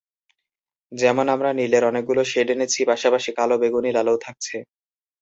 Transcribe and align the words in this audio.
যেমন 0.91 1.25
আমরা 1.29 1.49
নীলের 1.53 1.83
অনেকগুলো 1.85 2.21
শেড 2.31 2.47
এনেছি, 2.51 2.79
পাশাপাশি 2.85 3.31
কালো, 3.37 3.55
বেগুনি, 3.61 3.89
লালও 3.93 4.17
থাকছে। 4.25 4.57